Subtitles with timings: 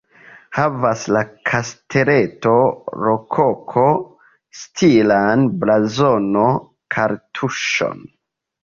[0.57, 2.55] Havas la kasteleto
[3.03, 8.05] rokoko-stilan blazono-kartuŝon.